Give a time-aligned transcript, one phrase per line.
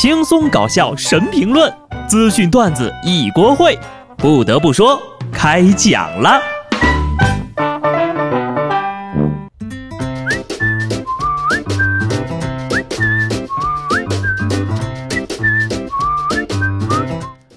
[0.00, 3.76] 轻松搞笑神评论，资讯段子一锅烩。
[4.16, 4.96] 不得不说，
[5.32, 6.40] 开讲了。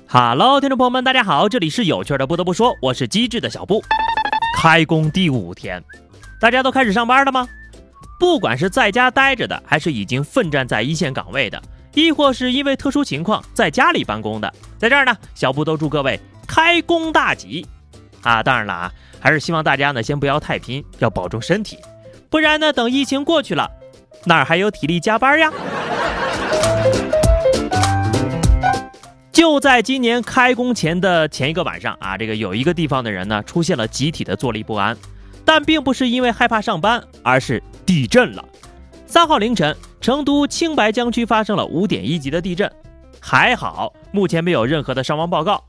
[0.07, 2.25] Hello，听众朋友们，大家好，这里是有趣的。
[2.25, 3.83] 不得不说，我是机智的小布。
[4.57, 5.83] 开工第五天，
[6.39, 7.47] 大家都开始上班了吗？
[8.19, 11.61] 不管是在家待着的，还是已经奋战在一线岗位的，
[11.93, 17.65] 亦或是因为特殊情况在家里办公的，在这儿呢，小布都祝各位开工大吉
[18.21, 18.41] 啊！
[18.43, 21.77] 当然了啊，还是希望大家呢先不要太拼，要保重身体，
[22.29, 23.69] 不然呢，等疫情过去了，
[24.25, 25.51] 哪儿还有体力加班呀？
[29.31, 34.97] 就在今年开工前的前一个晚上啊，这个有一个地方的人呢出现了集体的坐立不安，
[35.43, 37.61] 但并不是因为害怕上班，而是。
[37.83, 38.45] 地震了，
[39.05, 42.69] 三号凌晨，成都青白江区发生了五点一级的地震，
[43.19, 45.63] 还好，目前没有任何的伤亡报告。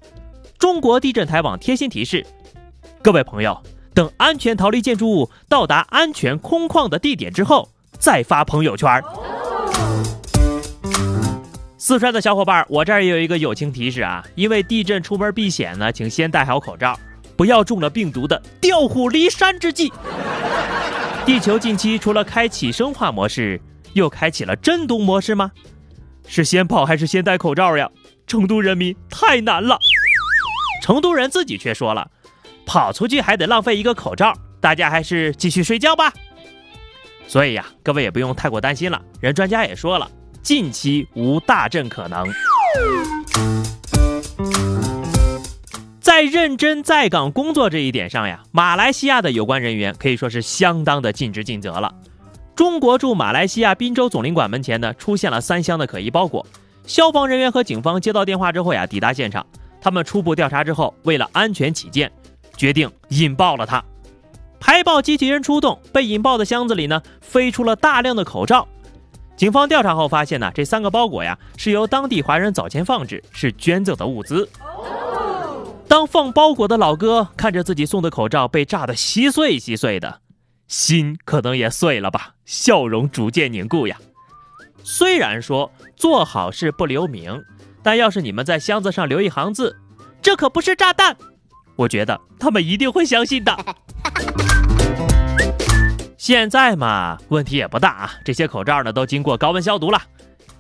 [0.59, 2.27] 中国地震台网贴心提示：
[3.03, 3.61] 各位朋友，
[3.93, 9.03] 等安全逃离建筑物，到达安全空旷的地点之后，再发朋友圈。
[11.77, 16.99] 四川的小伙伴，我这儿也有一个友情提示啊，因为地震出门避险呢，请先戴好口罩，
[17.37, 19.93] 不要中了病毒的调虎离山之计。
[21.27, 23.61] 地球近期除了开启生化模式，
[23.95, 25.53] 又开启了真毒模式吗？
[26.27, 27.91] 是先跑还是先戴口罩呀？
[28.27, 29.79] 成都人民太难了。
[30.83, 32.11] 成都人自己却说了，
[32.65, 36.13] 跑出去还得浪费一个口罩，大家还是继续睡觉吧。
[37.27, 39.03] 所以呀，各位也不用太过担心了。
[39.21, 40.11] 人专家也说了，
[40.43, 42.27] 近期无大震可能。
[46.01, 51.95] 在认真在岗工作这一点上呀，马来西亚的有关人员可以说是相当的尽职尽责了。
[52.55, 56.47] 中国驻马来西亚滨州总领馆门前呢，出现了三箱的可疑包裹。
[56.87, 59.45] 消防人员和警方接到电话之后呀，抵达现场。
[59.81, 62.13] 他们初步调查之后，为了安全起见，
[62.57, 63.83] 决定引爆了它。
[64.61, 68.69] 排爆机器人出动，被引爆的箱子里呢，飞出了大量的口罩。
[69.35, 74.49] 警方调查后发现呢，这三个包裹呀，是由当地华人早前放置，是捐赠的物资。
[75.89, 80.21] 当放包裹的老哥看着自己送的口罩被炸得稀碎稀碎的，
[80.73, 83.99] 心可能也碎了吧，笑容逐渐凝固呀。
[84.83, 87.43] 虽然说做好事不留名，
[87.83, 89.77] 但要是你们在箱子上留一行字，
[90.23, 91.15] 这可不是炸弹，
[91.77, 93.55] 我觉得他们一定会相信的。
[96.17, 100.01] 现在嘛，问题也不大啊，这些口罩呢都经过高温消毒了，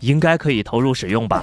[0.01, 1.43] 应该可以投入使用吧。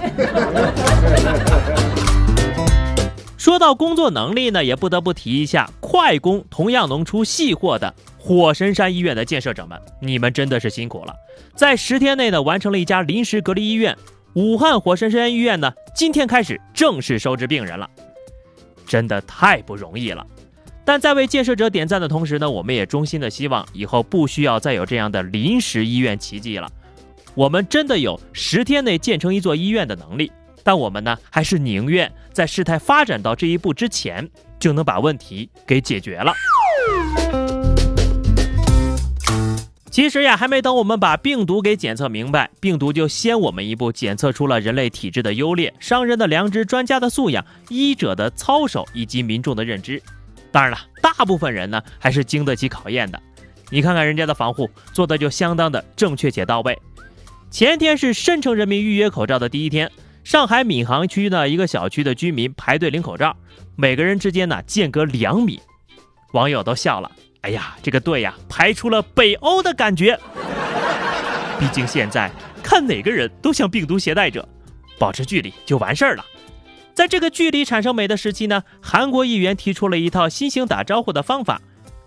[3.40, 11.14] 说到工作能力呢，也不得不提一下快工同样能出细货的火神山医院的建设者们，你们真的是辛苦了，
[11.54, 13.96] 在十天内呢完成了一家临时隔离医院。
[14.34, 17.88] 武汉火神山医院呢，今天开始正式收治病人了，
[18.86, 20.26] 真的太不容易了。
[20.84, 26.70] 但在为建设者点赞的同时呢，我们也衷心的希望以后不需要再有这样的临时医院奇迹了。
[27.34, 30.30] 我们真的有十天内建成一座医院的能力。
[30.62, 34.28] 但我们呢，还是宁愿在事态发展到这一步之前，
[34.58, 36.32] 就能把问题给解决了。
[39.90, 50.00] 其实呀，还没等我们把病毒给检测明白，病毒就先我们一步检测出了人类体质的优劣、商人的良知、专家的素养、医者的操守以及民众的认知。
[50.52, 53.20] 当然了，大部分人呢，还是经得起考验的。
[53.68, 56.78] 你看看人家的防护做的就相当的正确且到位。
[57.50, 59.90] 前天是申城人民预约口罩的第一天。
[60.22, 63.36] 上海闵行区的一个小区的居民排队领口罩，
[63.76, 65.60] 每个人之间呢间隔两米，
[66.32, 67.10] 网友都笑了。
[67.40, 70.18] 哎呀，这个队呀排出了北欧的感觉。
[71.58, 72.30] 毕竟现在
[72.62, 74.46] 看哪个人都像病毒携带者，
[74.98, 76.24] 保持距离就完事儿了。
[76.92, 81.60] 在这个距离产生美的时期呢，韩国议员提出了一套新型打招呼的方法，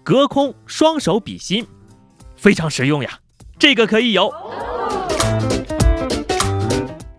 [0.03, 1.65] 隔空双手比心，
[2.35, 3.19] 非常实用呀，
[3.57, 4.31] 这个可以有。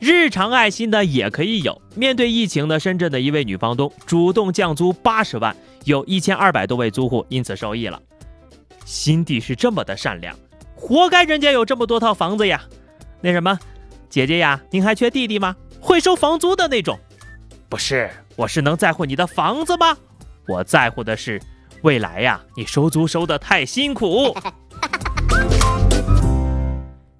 [0.05, 1.81] 日常爱心呢也可以有。
[1.95, 7.99] 面对疫情呢，深圳的一位女房东主动降租八十万，有一千二百多位租户因此受益了。
[8.85, 10.37] 心地是这么的善良，
[10.77, 12.63] 活该人家有这么多套房子呀。
[13.23, 13.59] 那什么，
[14.11, 15.57] 姐姐呀，您还缺弟弟吗？
[15.81, 16.99] 会收房租的那种。
[17.71, 19.97] 不是，我是能在乎你的房子吗？
[20.47, 21.41] 我在乎的是
[21.81, 24.37] 未来呀，你收租收的太辛苦。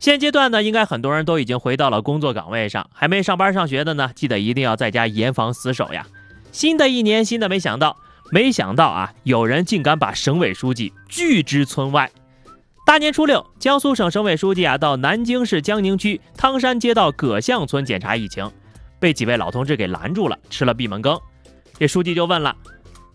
[0.05, 6.07] 现阶段呢，应该很多人都已经回到了工作岗位上，还没上班上学的呢，记得一定要在家严防死守呀。
[6.53, 7.97] 新的一年，新的没想到，
[8.31, 12.11] 没想到啊，有人竟敢把省委书记拒之村外。
[12.85, 18.53] 大年初六，江苏省省委书记啊到南京市江宁区汤山街道葛巷村检查疫情，
[19.01, 21.19] 被几位老同志给拦住了，吃了闭门羹。
[21.79, 22.55] 这书记就问了：“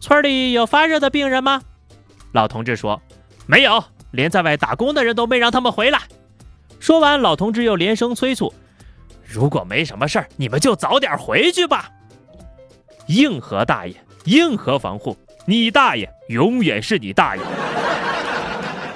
[0.01, 1.61] 村里有发热的病人吗？”
[2.33, 2.99] 老同志说
[3.45, 5.99] ：“没有，连在外打工的人都没让他们回来。”
[6.89, 8.51] 说完，老同志又连声催促
[9.23, 11.87] ：“如果没什么事儿，你们就早点回去吧。”
[13.09, 13.93] 硬核大爷，
[14.25, 15.15] 硬核防护，
[15.45, 17.43] 你大爷永远是你大爷。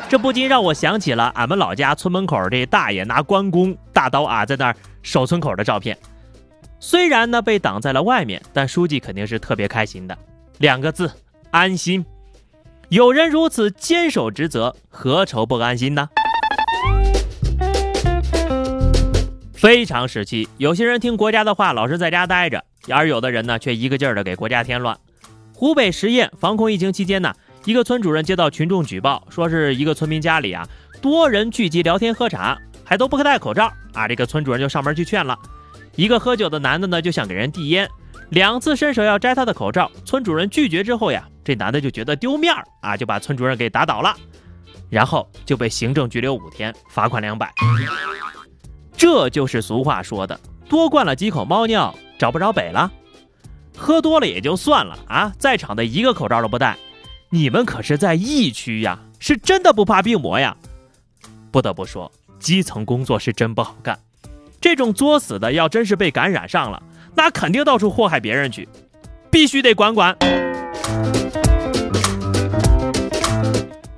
[0.09, 5.95] 这不禁让我想起了俺们老家村门口这大爷拿关公大刀啊在那儿守村口的照片。
[6.79, 10.17] 虽然呢被挡在了外面，但书记肯定是特别开心的。
[10.57, 11.11] 两个字：
[11.51, 12.03] 安心。
[12.89, 16.09] 有人如此坚守职责，何愁不安心呢？
[19.63, 22.59] 非常时期，有些人听国家的话，老是在家待着；
[22.93, 24.93] 而有的人呢，却一个劲儿的给国家添乱。
[25.53, 27.33] 湖北十堰防控疫情期间呢，
[27.63, 30.67] 一个村主任接到群众举报，说是一个村民家里啊
[31.01, 34.05] 多人聚集聊天喝茶，还都不戴口罩啊。
[34.05, 35.39] 这个村主任就上门去劝了。
[35.95, 37.89] 一个喝酒的男的呢，就想给人递烟，
[38.31, 44.13] 两次伸手要摘他的口罩，村主任拒绝之后呀，这男的就觉得丢面儿啊，就把村主任给打倒了，
[44.89, 47.49] 然后就被行政拘留五天，罚款两百。
[49.03, 50.39] 这就是俗话说的，
[50.69, 52.89] 多灌了几口猫尿，找不着北了。
[53.75, 56.77] 喝多了也就算了啊，在场的一个口罩都不戴，
[57.29, 60.55] 你们可是在疫区呀，是真的不怕病魔呀。
[61.51, 62.09] 不得不说，
[62.39, 63.99] 基层工作是真不好干。
[64.61, 66.81] 这种作死的，要真是被感染上了，
[67.13, 68.69] 那肯定到处祸害别人去，
[69.29, 70.17] 必须得管管。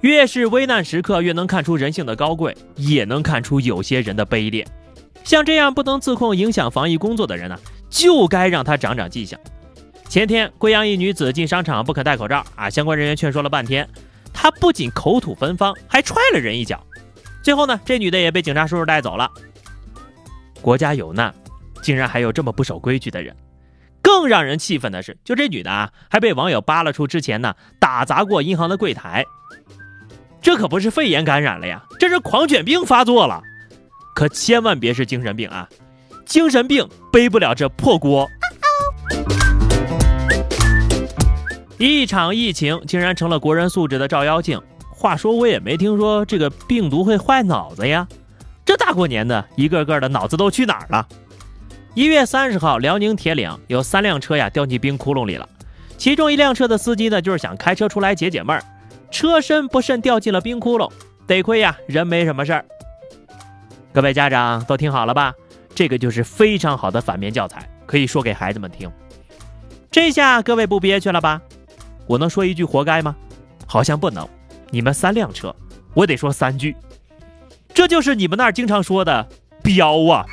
[0.02, 4.66] 越是危难时刻，越能看出人性的高贵，也能看出有些人的卑劣。
[5.26, 9.38] 像这样不能自控、影响防疫工作的人呢，就该让他长长记性。
[10.08, 13.90] 前天，贵阳一女子进商场不肯戴口罩啊，相关人员劝说了半天，
[14.32, 16.80] 她不仅口吐芬芳，还踹了人一脚。
[17.42, 19.30] 最后呢，这女的也被警察叔叔带走了。
[20.62, 21.34] 国家有难，
[21.82, 23.36] 竟然还有这么不守规矩的人。
[24.04, 29.26] 更让人气愤的是，就这女的啊，还被网友扒拉出之前呢打砸过银行的柜台。
[30.40, 33.42] 这可不是肺炎感染了呀，这是狂犬病发作了。
[34.16, 35.68] 可千万别是精神病啊！
[36.26, 38.26] 精神病背不了这破锅。
[41.78, 44.60] 一场疫情竟然成了国人素质的照妖镜。
[44.90, 48.08] 话说我也没听说这个病毒会坏脑子呀。
[48.64, 51.06] 这大过年的，一个个的脑子都去哪儿了？
[51.94, 55.48] 一月三十号，辽宁铁岭有三辆车呀掉进冰窟窿里了。
[55.98, 58.64] 其中一辆车的司机呢，就是想开车出来解解闷儿，
[59.12, 60.90] 车身不慎掉进了冰窟窿。
[61.28, 62.66] 得亏呀，人没什么事儿。
[63.96, 65.34] 各位家长都听好了吧？
[65.74, 68.92] 这个就是非常好的反面教材，可以说给孩子们听。
[69.90, 71.42] 这下各位不憋屈了吧？
[72.06, 73.16] 我能说一句“活该”吗？
[73.66, 74.28] 好像不能。
[74.70, 75.56] 你们三辆车，
[75.94, 76.76] 我得说三句。
[77.74, 79.30] 这就是你们那儿经常说的
[79.64, 80.26] “彪啊”。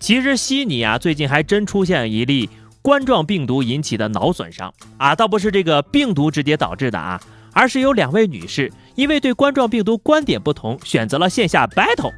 [0.00, 2.48] 其实悉尼啊，最近还真出现一例
[2.80, 7.20] 冠状病毒引起的脑损伤啊，倒不是这个病毒直接导致的啊。
[7.52, 12.12] 而是有两位女士因为对冠状病毒观点不同，选择了线下 battle。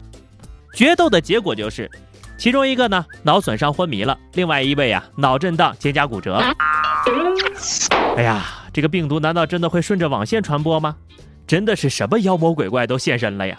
[0.73, 1.91] 决斗的结果就是，
[2.39, 6.41] 其中一个呢脑损伤昏迷了，另外一位啊脑震荡肩胛骨折。
[8.17, 10.97] 哎呀，这个病毒难道真的会顺着网线传播吗？
[11.47, 13.59] 真的是什么妖魔鬼怪都现身了呀！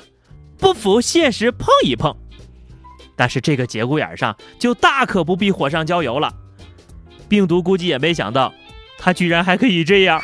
[0.60, 2.16] 不服现实碰一碰。
[3.16, 6.32] 但是这个节骨眼上就大可不必火上浇油了。
[7.28, 8.54] 病毒估计也没想到，
[8.98, 10.22] 它居然还可以这样。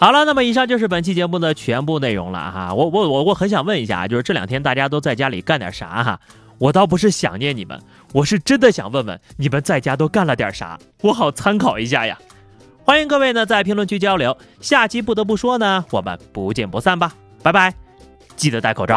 [0.00, 2.72] 好了，那么以上就是本期节目的全部内容了哈。
[2.72, 6.18] 我我我我很想问一下，就是这两天大家都在家里干点啥哈？
[6.56, 7.78] 我倒不是想念你们，
[8.14, 12.18] 我是真的想问问你们在家都干了点啥，我好参考一下呀。
[12.82, 14.34] 欢迎各位呢在评论区交流。
[14.62, 17.74] 下期不得不说呢，我们不见不散吧，拜拜，
[18.36, 18.96] 记得戴口罩。